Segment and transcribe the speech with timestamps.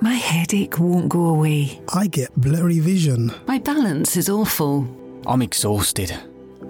[0.00, 1.80] My headache won't go away.
[1.92, 3.32] I get blurry vision.
[3.46, 4.86] My balance is awful.
[5.26, 6.14] I'm exhausted.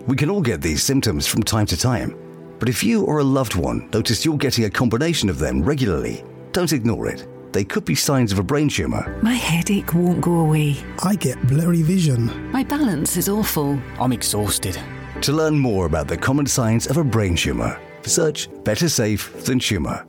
[0.07, 2.17] We can all get these symptoms from time to time.
[2.59, 6.25] But if you or a loved one notice you're getting a combination of them regularly,
[6.53, 7.27] don't ignore it.
[7.53, 9.19] They could be signs of a brain tumour.
[9.23, 10.77] My headache won't go away.
[11.03, 12.51] I get blurry vision.
[12.51, 13.79] My balance is awful.
[14.01, 14.79] I'm exhausted.
[15.23, 19.59] To learn more about the common signs of a brain tumour, search Better Safe Than
[19.59, 20.05] Tumour.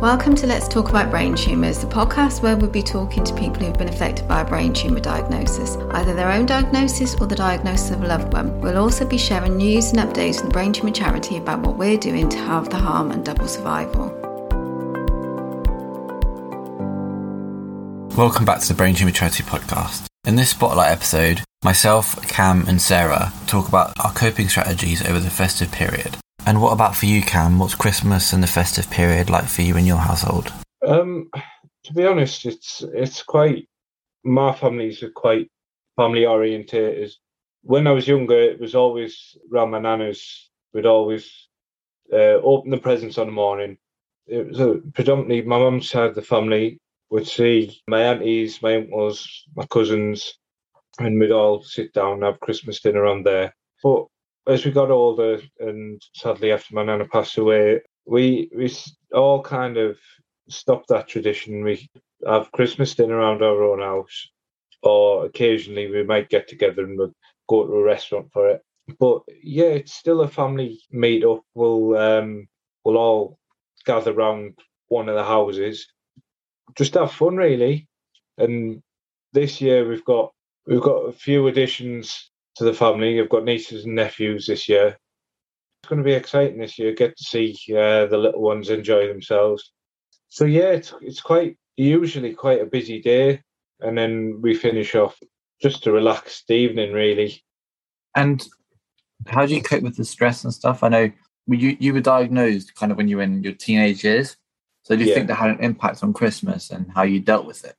[0.00, 3.62] Welcome to Let's Talk About Brain Tumours, the podcast where we'll be talking to people
[3.62, 7.90] who've been affected by a brain tumour diagnosis, either their own diagnosis or the diagnosis
[7.90, 8.58] of a loved one.
[8.62, 11.98] We'll also be sharing news and updates from the Brain Tumour Charity about what we're
[11.98, 14.06] doing to halve the harm and double survival.
[18.16, 20.06] Welcome back to the Brain Tumour Charity podcast.
[20.24, 25.28] In this spotlight episode, myself, Cam, and Sarah talk about our coping strategies over the
[25.28, 26.16] festive period.
[26.50, 27.60] And what about for you, Cam?
[27.60, 30.52] What's Christmas and the festive period like for you and your household?
[30.84, 31.30] Um,
[31.84, 33.68] to be honest, it's it's quite.
[34.24, 35.48] My families are quite
[35.94, 37.12] family orientated.
[37.62, 40.50] When I was younger, it was always around my nana's.
[40.74, 41.30] We'd always
[42.12, 43.78] uh, open the presents on the morning.
[44.26, 48.74] It was a, predominantly my mum's side of the family would see my aunties, my
[48.74, 50.36] uncles, my cousins,
[50.98, 53.54] and we'd all sit down and have Christmas dinner on there.
[53.84, 54.06] But
[54.50, 58.72] as we got older, and sadly after my nana passed away, we we
[59.14, 59.96] all kind of
[60.48, 61.62] stopped that tradition.
[61.62, 61.88] We
[62.26, 64.28] have Christmas dinner around our own house,
[64.82, 67.14] or occasionally we might get together and we'll
[67.48, 68.62] go to a restaurant for it.
[68.98, 71.42] But yeah, it's still a family meet up.
[71.54, 72.48] We'll um,
[72.84, 73.38] we'll all
[73.86, 75.86] gather around one of the houses,
[76.76, 77.86] just have fun really.
[78.36, 78.82] And
[79.32, 80.32] this year we've got
[80.66, 83.20] we've got a few additions to the family.
[83.20, 84.96] I've got nieces and nephews this year.
[85.82, 86.92] It's going to be exciting this year.
[86.92, 89.72] Get to see uh, the little ones enjoy themselves.
[90.28, 93.42] So yeah, it's it's quite usually quite a busy day,
[93.80, 95.18] and then we finish off
[95.60, 97.42] just a relaxed evening, really.
[98.14, 98.46] And
[99.26, 100.82] how do you cope with the stress and stuff?
[100.82, 101.10] I know
[101.48, 104.36] you you were diagnosed kind of when you were in your teenage years.
[104.82, 105.14] So do you Yeah.
[105.14, 107.76] think that had an impact on Christmas and how you dealt with it?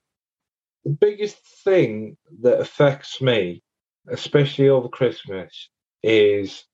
[0.84, 3.63] The biggest thing that affects me,
[4.09, 5.69] especially over Christmas,
[6.03, 6.66] is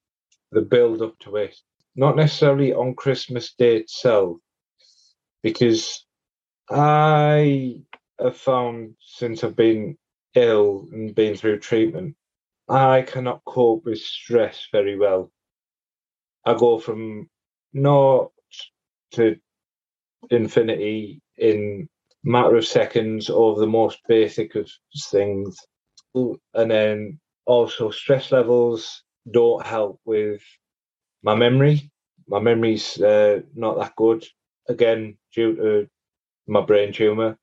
[0.51, 1.55] the build up to it.
[1.95, 4.37] Not necessarily on Christmas Day itself,
[5.43, 6.05] because
[6.69, 7.81] I
[8.19, 9.97] have found since I've been
[10.35, 12.15] ill and been through treatment,
[12.69, 15.31] I cannot cope with stress very well.
[16.45, 17.29] I go from
[17.73, 18.31] naught
[19.11, 19.37] to
[20.29, 21.87] infinity in
[22.23, 24.69] matter of seconds over the most basic of
[25.09, 25.57] things.
[26.53, 30.41] And then also stress levels don't help with
[31.23, 31.91] my memory.
[32.27, 34.25] My memory's uh, not that good.
[34.69, 35.87] Again, due to
[36.47, 37.37] my brain tumor.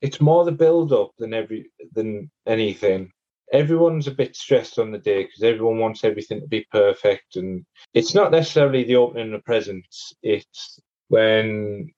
[0.00, 3.10] It's more the build up than every than anything.
[3.52, 7.64] Everyone's a bit stressed on the day because everyone wants everything to be perfect, and
[7.94, 10.14] it's not necessarily the opening of presents.
[10.22, 11.90] It's when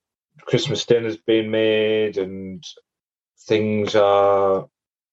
[0.43, 2.63] Christmas dinner's being made and
[3.47, 4.67] things are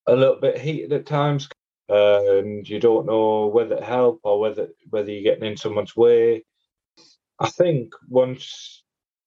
[0.07, 1.47] a little bit heated at times,
[1.89, 6.43] and you don't know whether to help or whether whether you're getting in someone's way.
[7.39, 8.83] I think once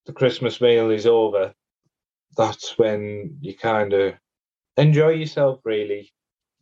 [0.07, 1.55] the Christmas meal is over,
[2.37, 4.15] that's when you kind of
[4.77, 5.61] enjoy yourself.
[5.65, 6.13] Really,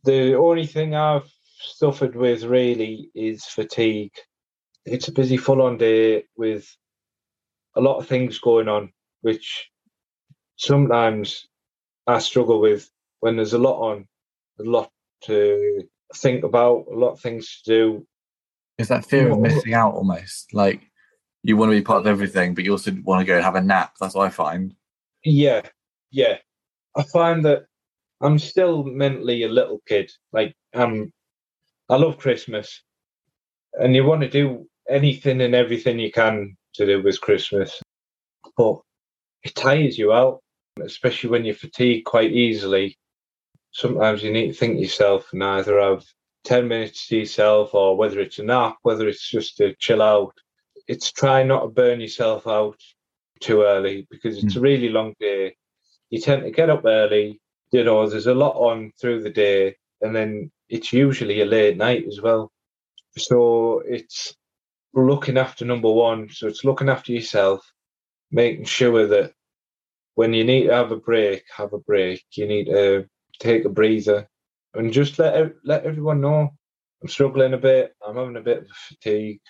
[0.03, 4.13] the only thing I've suffered with really is fatigue.
[4.85, 6.67] It's a busy, full-on day with
[7.75, 8.91] a lot of things going on,
[9.21, 9.69] which
[10.57, 11.47] sometimes
[12.05, 12.89] I struggle with
[13.23, 14.05] when there's a lot on,
[14.59, 14.91] a lot
[15.21, 15.81] to
[16.13, 18.07] think about, a lot of things to do.
[18.77, 20.53] Is that fear of missing out almost?
[20.53, 20.81] Like
[21.41, 23.55] you want to be part of everything, but you also want to go and have
[23.55, 23.93] a nap.
[23.97, 24.75] That's what I find.
[25.23, 25.61] Yeah,
[26.11, 26.39] yeah.
[26.97, 27.63] I find that
[28.19, 30.11] I'm still mentally a little kid.
[30.33, 31.13] Like um,
[31.89, 32.83] I love Christmas,
[33.75, 37.81] and you want to do anything and everything you can to do with Christmas,
[38.57, 38.81] but
[39.43, 40.41] it tires you out,
[40.83, 42.97] especially when you're fatigued quite easily.
[43.73, 46.03] Sometimes you need to think to yourself and either have
[46.43, 50.33] ten minutes to yourself, or whether it's a nap, whether it's just to chill out.
[50.87, 52.79] It's try not to burn yourself out
[53.39, 54.63] too early because it's a mm.
[54.63, 55.55] really long day.
[56.09, 57.41] You tend to get up early,
[57.71, 61.77] you know, there's a lot on through the day, and then it's usually a late
[61.77, 62.51] night as well.
[63.17, 64.35] So it's
[64.93, 66.29] looking after number one.
[66.29, 67.65] So it's looking after yourself,
[68.31, 69.33] making sure that
[70.15, 72.23] when you need to have a break, have a break.
[72.33, 73.07] You need to
[73.39, 74.27] take a breather,
[74.73, 76.49] and just let let everyone know
[77.03, 77.93] I'm struggling a bit.
[78.05, 79.41] I'm having a bit of fatigue.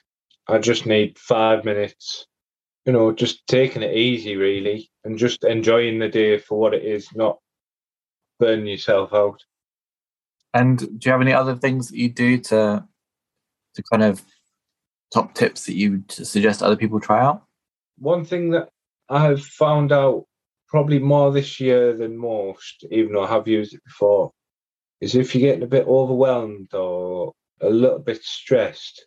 [0.48, 2.26] I just need five minutes.
[2.86, 6.84] You know, just taking it easy, really, and just enjoying the day for what it
[6.84, 7.38] is, not
[8.40, 9.40] burning yourself out.
[10.54, 12.84] And do you have any other things that you do to
[13.76, 14.22] to kind of
[15.14, 17.44] top tips that you would suggest other people try out?
[18.00, 18.70] One thing that
[19.10, 20.26] I've found out
[20.74, 24.32] probably more this year than most, even though I have used it before,
[25.02, 27.32] is if you're getting a bit overwhelmed or
[27.62, 29.06] a little bit stressed,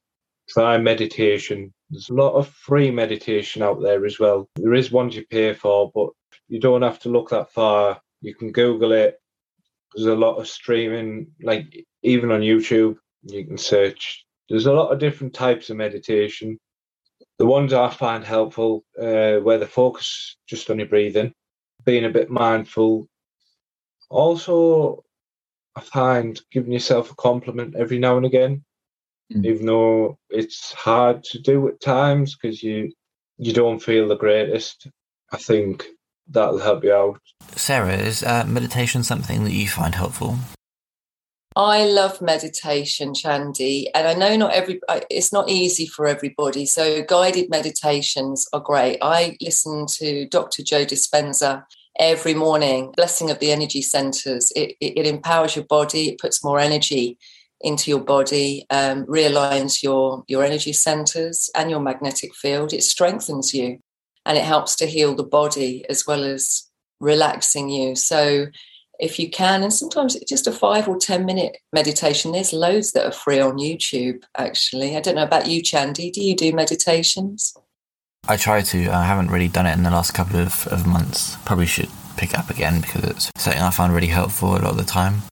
[0.48, 1.74] try meditation.
[1.90, 4.48] There's a lot of free meditation out there as well.
[4.54, 6.10] There is ones you pay for, but
[6.46, 8.00] you don't have to look that far.
[8.20, 9.16] You can Google it.
[9.92, 14.24] There's a lot of streaming, like even on YouTube, you can search.
[14.48, 16.60] There's a lot of different types of meditation.
[17.38, 21.32] The ones I find helpful, uh, where the focus just on your breathing,
[21.86, 23.08] being a bit mindful.
[24.10, 25.04] Also,
[25.74, 28.64] I find giving yourself a compliment every now and again,
[29.32, 29.44] Mm.
[29.44, 32.92] even though it's hard to do at times because you
[33.38, 34.86] you don't feel the greatest.
[35.32, 35.84] I think
[36.28, 37.20] that'll help you out.
[37.56, 40.38] Sarah, is uh, meditation something that you find helpful?
[41.56, 46.66] I love meditation, Chandy, and I know not every it's not easy for everybody.
[46.66, 48.98] So guided meditations are great.
[49.00, 50.62] I listen to Dr.
[50.62, 51.64] Joe Dispenza
[51.98, 52.92] every morning.
[52.94, 54.52] Blessing of the energy centers.
[54.54, 56.10] It, it, it empowers your body.
[56.10, 57.16] It puts more energy
[57.62, 58.66] into your body.
[58.68, 62.74] Um, realigns your your energy centers and your magnetic field.
[62.74, 63.78] It strengthens you,
[64.26, 66.64] and it helps to heal the body as well as
[67.00, 67.96] relaxing you.
[67.96, 68.48] So
[68.98, 72.32] if you can and sometimes it's just a five or ten minute meditation.
[72.32, 74.96] There's loads that are free on youtube actually.
[74.96, 76.10] I don't know about you chandy.
[76.12, 77.54] Do you do meditations?
[78.28, 78.88] I try to.
[78.90, 81.36] I haven't really done it in the last couple of, of months.
[81.44, 84.64] Probably should pick it up again because it's something I find really helpful a lot
[84.64, 85.22] of the time.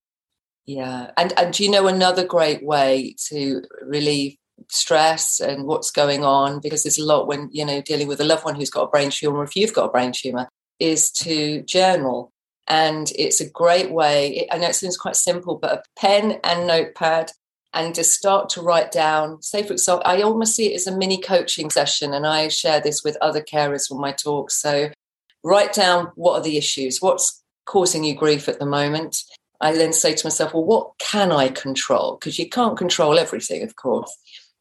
[0.66, 1.10] yeah.
[1.16, 4.36] And and do you know another great way to relieve
[4.70, 6.60] stress and what's going on?
[6.60, 8.88] Because there's a lot when you know dealing with a loved one who's got a
[8.88, 10.48] brain tumor if you've got a brain tumor
[10.80, 12.32] is to journal
[12.66, 16.66] and it's a great way i know it seems quite simple but a pen and
[16.66, 17.30] notepad
[17.74, 20.96] and just start to write down say for example i almost see it as a
[20.96, 24.56] mini coaching session and i share this with other carers on my talks.
[24.60, 24.90] So
[25.42, 29.22] write down what are the issues what's causing you grief at the moment.
[29.60, 32.16] I then say to myself well what can i control?
[32.16, 34.12] Because you can't control everything of course.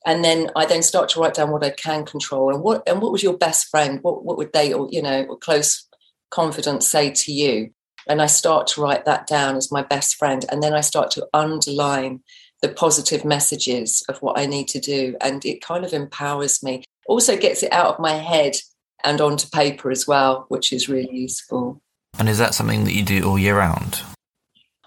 [0.06, 3.02] And then i then start to write down what i can control and what and
[3.02, 5.88] what was your best friend what what would they or you know close
[6.30, 7.70] confidence say to you
[8.08, 10.46] and I start to write that down as my best friend.
[10.50, 12.22] And then I start to underline
[12.62, 15.16] the positive messages of what I need to do.
[15.22, 16.84] And it kind of empowers me.
[17.08, 18.56] Also gets it out of my head
[19.04, 21.82] and onto paper as well, which is really useful.
[22.18, 24.02] And is that something that you do all year round?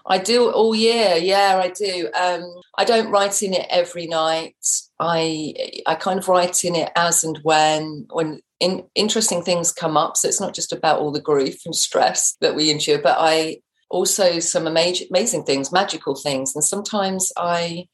[0.07, 1.17] I do all year.
[1.17, 2.09] Yeah, I do.
[2.19, 4.55] Um, I don't write in it every night.
[4.99, 5.53] I
[5.85, 10.17] I kind of write in it as and when when in, interesting things come up.
[10.17, 13.57] So it's not just about all the grief and stress that we endure, but I
[13.89, 16.55] also some amazing, amazing things, magical things.
[16.55, 17.87] And sometimes I,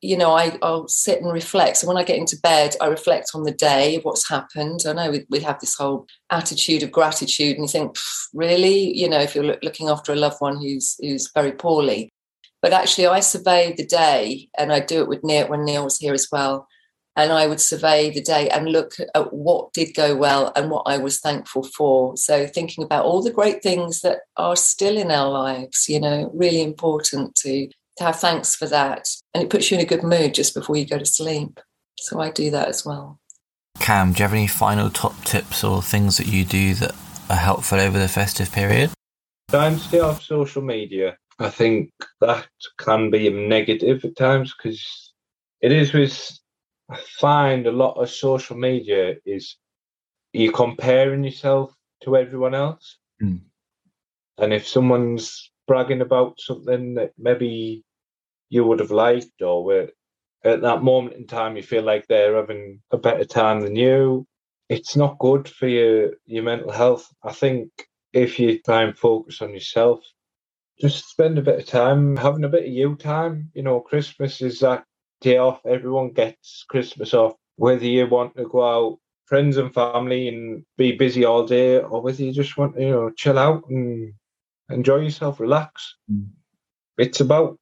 [0.00, 1.78] you know, I, I'll sit and reflect.
[1.78, 4.80] So when I get into bed, I reflect on the day, what's happened.
[4.86, 7.96] I know we, we have this whole attitude of gratitude, and you think,
[8.34, 12.12] really, you know, if you're look, looking after a loved one who's who's very poorly.
[12.62, 15.98] But actually, I survey the day, and I do it with Neil when Neil was
[15.98, 16.66] here as well
[17.16, 20.82] and I would survey the day and look at what did go well and what
[20.86, 22.16] I was thankful for.
[22.16, 26.30] So thinking about all the great things that are still in our lives, you know,
[26.34, 29.08] really important to, to have thanks for that.
[29.32, 31.58] And it puts you in a good mood just before you go to sleep.
[31.98, 33.18] So I do that as well.
[33.78, 36.94] Cam, do you have any final top tips or things that you do that
[37.30, 38.90] are helpful over the festive period?
[39.50, 41.16] Try and stay off social media.
[41.38, 42.46] I think that
[42.78, 45.12] can be negative at times because
[45.60, 46.38] it is with
[46.88, 49.56] I find a lot of social media is
[50.32, 52.98] you comparing yourself to everyone else.
[53.22, 53.40] Mm.
[54.38, 57.82] And if someone's bragging about something that maybe
[58.48, 59.88] you would have liked, or
[60.44, 64.26] at that moment in time you feel like they're having a better time than you,
[64.68, 67.08] it's not good for your, your mental health.
[67.22, 67.70] I think
[68.12, 70.04] if you try and focus on yourself,
[70.80, 73.50] just spend a bit of time having a bit of you time.
[73.54, 74.84] You know, Christmas is that
[75.26, 75.60] day off.
[75.66, 77.34] Everyone gets Christmas off.
[77.56, 82.00] Whether you want to go out, friends and family, and be busy all day, or
[82.00, 84.12] whether you just want to, you know, chill out and
[84.70, 85.96] enjoy yourself, relax.
[86.10, 86.28] Mm.
[86.98, 87.58] It's about,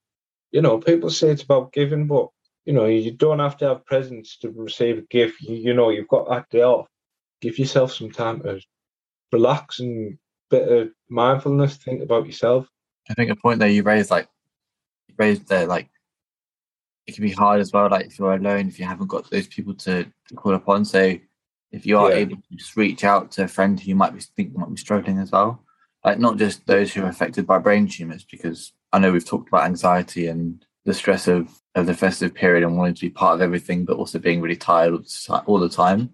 [0.52, 2.28] you know, people say it's about giving, but
[2.66, 5.40] you know, you don't have to have presents to receive a gift.
[5.40, 6.86] You, you know, you've got that day off.
[7.40, 8.60] Give yourself some time to
[9.32, 10.18] relax and
[10.50, 11.76] bit of mindfulness.
[11.76, 12.66] Think about yourself.
[13.10, 14.28] I think a point there you raised, like
[15.18, 15.88] raised there, like
[17.06, 17.88] it can be hard as well.
[17.90, 20.84] Like if you're alone, if you haven't got those people to, to call upon.
[20.84, 21.18] So
[21.70, 22.16] if you are Yeah.
[22.18, 24.76] able to just reach out to a friend who you might be think might be
[24.76, 25.62] struggling as well,
[26.04, 29.48] like not just those who are affected by brain tumors, because I know we've talked
[29.48, 33.34] about anxiety and the stress of, of the festive period and wanting to be part
[33.34, 36.10] of everything, but also being really tired all the ti- all the time.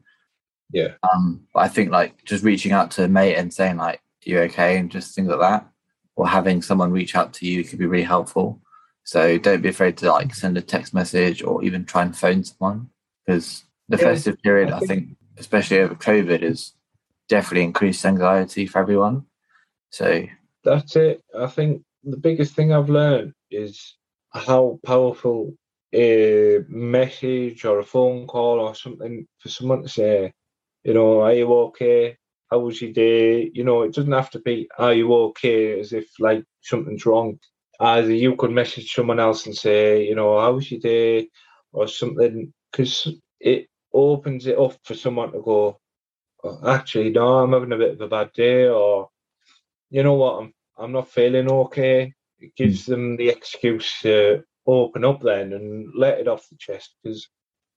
[0.73, 0.95] Yeah.
[1.13, 4.39] Um, but I think like just reaching out to a mate and saying like, "You
[4.43, 5.69] okay?" and just things like that,
[6.17, 8.63] or having someone reach out to you could be really helpful.
[9.11, 12.45] So don't be afraid to like send a text message or even try and phone
[12.45, 12.91] someone
[13.27, 16.75] because the Yeah, festive period, I think, especially over COVID, is
[17.29, 19.27] definitely increased anxiety for everyone.
[19.91, 20.27] So
[20.63, 21.25] That's it.
[21.37, 23.97] I think the biggest thing I've learned is
[24.33, 25.55] how powerful
[25.93, 30.33] a message or a phone call or something for someone to say,
[30.85, 32.17] you know, are you okay?
[32.49, 33.51] How was your day?
[33.53, 35.81] You know, it doesn't have to be, are you okay?
[35.81, 37.41] As if like something's wrong.
[37.81, 41.29] Either you could message someone else and say, you know, how was your day?
[41.73, 43.09] Or something, because
[43.39, 45.79] it opens it up for someone to go,
[46.43, 49.09] oh, actually, no, I'm having a bit of a bad day, or
[49.91, 52.13] you know what, I'm I'm not feeling okay.
[52.39, 52.65] It hmm.
[52.65, 56.95] gives them the excuse to open up then and let it off the chest.
[57.03, 57.29] Because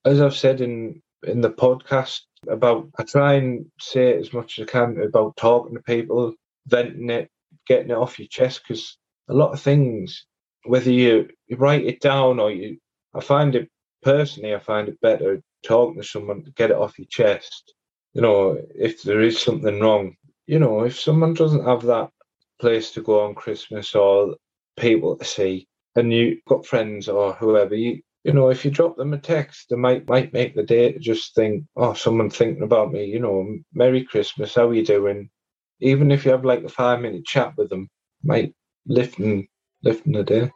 [0.05, 4.63] as I've said in in the podcast about, I try and say as much as
[4.63, 6.33] I can about talking to people,
[6.67, 7.29] venting it,
[7.67, 8.61] getting it off your chest.
[8.67, 8.97] Because
[9.29, 10.25] a lot of things,
[10.65, 12.77] whether you, you write it down or you,
[13.13, 13.69] I find it
[14.01, 17.73] personally, I find it better talking to someone to get it off your chest.
[18.13, 20.15] You know, if there is something wrong,
[20.45, 22.09] you know, if someone doesn't have that
[22.59, 24.35] place to go on Christmas or
[24.77, 28.95] people to see, and you've got friends or whoever, you you know, if you drop
[28.95, 32.63] them a text, they might might make the day to just think, oh, someone thinking
[32.63, 33.05] about me.
[33.05, 35.29] You know, Merry Christmas, how are you doing?
[35.81, 37.89] Even if you have like a five minute chat with them,
[38.23, 38.53] might
[38.85, 39.19] lift
[39.83, 40.51] lift the day.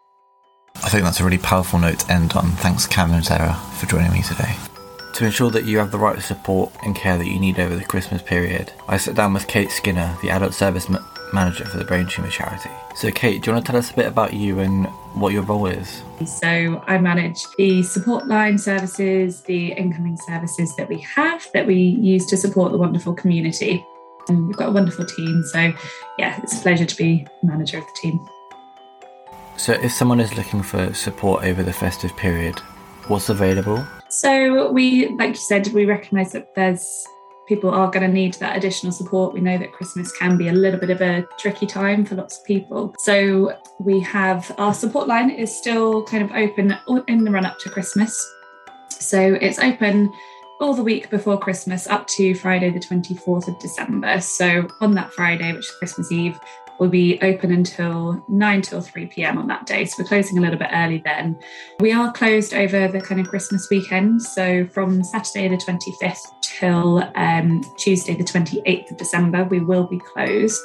[0.83, 2.51] I think that's a really powerful note to end on.
[2.51, 4.55] Thanks, Cam and Sarah, for joining me today.
[5.15, 7.83] To ensure that you have the right support and care that you need over the
[7.83, 11.03] Christmas period, I sat down with Kate Skinner, the Adult Service Ma-
[11.33, 12.69] Manager for the Brain Tumour Charity.
[12.95, 15.41] So, Kate, do you want to tell us a bit about you and what your
[15.41, 16.03] role is?
[16.25, 21.75] So I manage the support line services, the incoming services that we have that we
[21.75, 23.83] use to support the wonderful community.
[24.29, 25.43] And we've got a wonderful team.
[25.43, 25.71] So
[26.17, 28.27] yeah, it's a pleasure to be manager of the team.
[29.57, 32.59] So, if someone is looking for support over the festive period,
[33.07, 33.83] what's available?
[34.09, 37.07] So we, like you said, we recognise that there's
[37.47, 39.33] people are going to need that additional support.
[39.33, 42.37] We know that Christmas can be a little bit of a tricky time for lots
[42.37, 42.93] of people.
[42.99, 47.57] So we have our support line is still kind of open in the run up
[47.59, 48.23] to Christmas.
[48.89, 50.11] So it's open
[50.59, 54.19] all the week before Christmas up to Friday, the 24th of December.
[54.21, 56.39] So on that Friday, which is Christmas Eve,
[56.79, 59.37] we'll be open until 9 till 3 p.m.
[59.37, 59.85] on that day.
[59.85, 61.39] So we're closing a little bit early then.
[61.79, 64.21] We are closed over the kind of Christmas weekend.
[64.21, 69.99] So from Saturday the 25th till um, Tuesday the 28th of December, we will be
[69.99, 70.61] closed.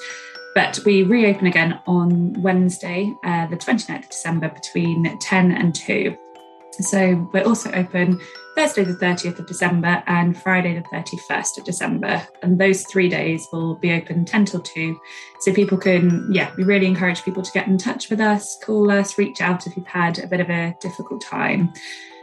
[0.55, 6.17] But we reopen again on Wednesday, uh, the 29th of December, between 10 and 2.
[6.81, 8.21] So we're also open
[8.55, 12.27] Thursday, the 30th of December, and Friday, the 31st of December.
[12.43, 15.01] And those three days will be open 10 till 2.
[15.41, 18.91] So people can, yeah, we really encourage people to get in touch with us, call
[18.91, 21.73] us, reach out if you've had a bit of a difficult time.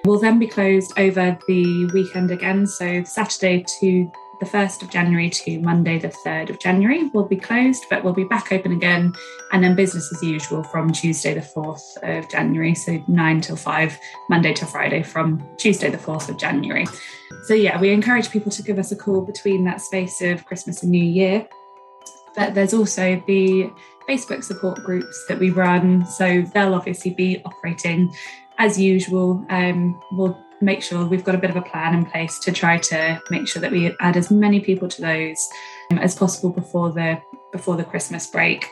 [0.05, 2.67] We'll then be closed over the weekend again.
[2.67, 7.35] So Saturday to the 1st of January to Monday, the 3rd of January, will be
[7.35, 9.13] closed, but we'll be back open again.
[9.51, 12.73] And then business as usual from Tuesday, the 4th of January.
[12.73, 16.85] So 9 till 5, Monday to Friday from Tuesday, the 4th of January.
[17.43, 20.83] So, yeah, we encourage people to give us a call between that space of Christmas
[20.83, 21.47] and New Year.
[22.35, 23.69] But there's also the
[24.07, 26.05] Facebook support groups that we run.
[26.05, 28.13] So they'll obviously be operating
[28.57, 29.45] as usual.
[29.49, 32.77] Um, we'll make sure we've got a bit of a plan in place to try
[32.77, 35.49] to make sure that we add as many people to those
[35.91, 38.67] um, as possible before the before the Christmas break.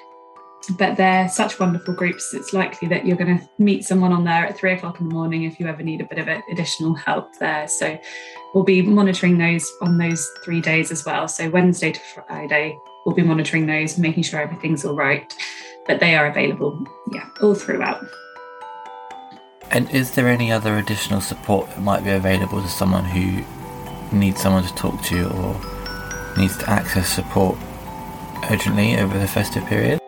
[0.77, 2.33] But they're such wonderful groups.
[2.33, 5.13] It's likely that you're going to meet someone on there at three o'clock in the
[5.13, 7.67] morning if you ever need a bit of additional help there.
[7.67, 7.97] So
[8.53, 11.27] we'll be monitoring those on those three days as well.
[11.27, 15.33] So Wednesday to Friday, we'll be monitoring those, making sure everything's all right.
[15.85, 18.05] But they are available, yeah, all throughout.
[19.71, 23.43] And is there any other additional support that might be available to someone who
[24.15, 25.59] needs someone to talk to or
[26.37, 27.57] needs to access support
[28.49, 29.99] urgently over the festive period?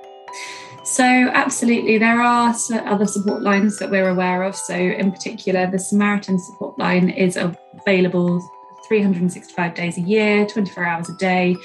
[0.83, 4.55] So, absolutely, there are other support lines that we're aware of.
[4.55, 8.41] So, in particular, the Samaritan support line is available
[8.87, 11.55] 365 days a year, 24 hours a day.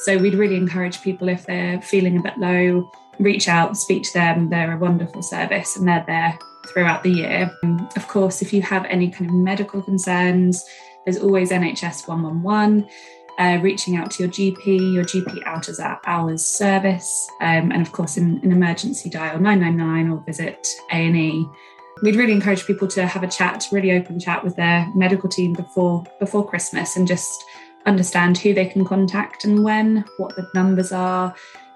[0.00, 4.12] So, we'd really encourage people if they're feeling a bit low, reach out, speak to
[4.14, 4.48] them.
[4.48, 6.38] They're a wonderful service and they're there
[6.72, 7.50] throughout the year.
[7.62, 10.64] Um, of course, if you have any kind of medical concerns,
[11.04, 12.88] there's always NHS 111.
[13.38, 17.90] Uh, reaching out to your GP, your GP out of hours service, um, and of
[17.90, 21.46] course, in an emergency dial 999 or visit A&E.
[22.02, 25.54] We'd really encourage people to have a chat, really open chat with their medical team
[25.54, 27.44] before before Christmas, and just
[27.86, 31.34] understand who they can contact and when, what the numbers are,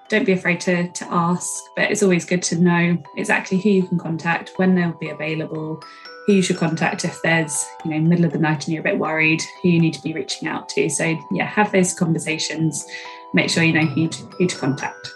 [0.09, 3.87] don't be afraid to, to ask, but it's always good to know exactly who you
[3.87, 5.81] can contact, when they'll be available,
[6.27, 8.83] who you should contact if there's, you know, middle of the night and you're a
[8.83, 10.89] bit worried, who you need to be reaching out to.
[10.89, 12.85] So yeah, have those conversations,
[13.33, 15.07] make sure you know who to, who to contact.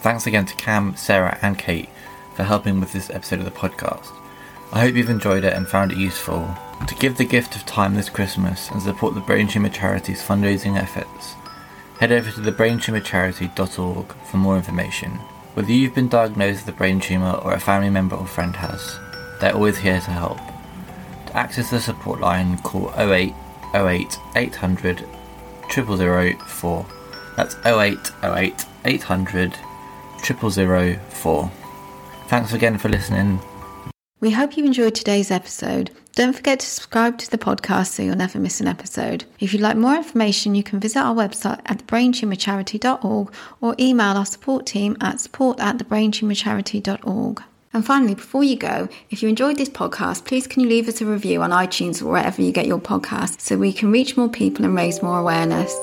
[0.00, 1.88] Thanks again to Cam, Sarah, and Kate
[2.34, 4.12] for helping with this episode of the podcast.
[4.72, 6.54] I hope you've enjoyed it and found it useful.
[6.86, 10.76] To give the gift of time this Christmas and support the Brain Tumour Charity's fundraising
[10.78, 11.34] efforts,
[11.98, 15.10] head over to thebraintumourcharity.org for more information.
[15.54, 18.98] Whether you've been diagnosed with a brain tumour or a family member or friend has,
[19.40, 20.38] they're always here to help.
[21.26, 23.34] To access the support line, call 08
[23.74, 25.04] 08 800
[25.70, 26.86] 0004.
[27.36, 29.58] That's 08 08 800
[30.22, 31.50] 0004.
[32.28, 33.40] Thanks again for listening.
[34.20, 35.92] We hope you enjoyed today's episode.
[36.16, 39.24] Don't forget to subscribe to the podcast so you'll never miss an episode.
[39.38, 44.26] If you'd like more information, you can visit our website at thebraintumourcharity.org or email our
[44.26, 47.42] support team at support at thebraintumourcharity.org.
[47.72, 51.00] And finally, before you go, if you enjoyed this podcast, please can you leave us
[51.00, 54.28] a review on iTunes or wherever you get your podcasts so we can reach more
[54.28, 55.78] people and raise more awareness.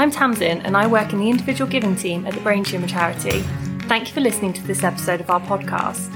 [0.00, 3.40] I'm Tamsin and I work in the individual giving team at the Brain Tumour Charity.
[3.86, 6.08] Thank you for listening to this episode of our podcast.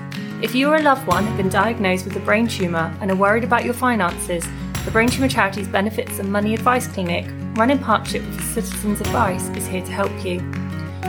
[0.43, 3.15] If you or a loved one have been diagnosed with a brain tumour and are
[3.15, 4.43] worried about your finances,
[4.87, 9.51] the Brain Tumour Charity's Benefits and Money Advice Clinic, run in partnership with Citizens Advice,
[9.51, 10.41] is here to help you.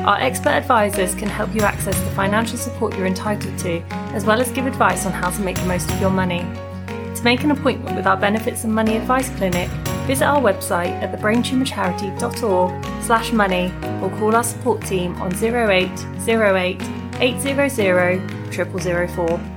[0.06, 3.80] Our expert advisors can help you access the financial support you're entitled to,
[4.14, 6.42] as well as give advice on how to make the most of your money.
[7.16, 9.70] To make an appointment with our Benefits and Money Advice Clinic,
[10.06, 16.82] visit our website at thebraintumourcharity.org slash money or call our support team on 0808
[17.20, 19.55] 800 0004.